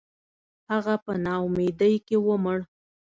•هغه 0.71 0.95
په 1.03 1.11
ناامیدۍ 1.25 1.95
کې 2.07 2.17
ومړ. 2.25 2.57